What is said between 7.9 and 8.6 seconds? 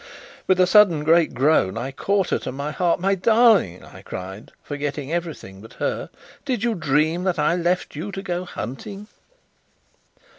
you to go